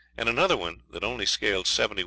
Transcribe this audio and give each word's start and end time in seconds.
and 0.17 0.27
another 0.27 0.57
one 0.57 0.81
that 0.91 1.03
only 1.03 1.27
scaled 1.27 1.67
71 1.67 1.97
oz. 1.99 1.99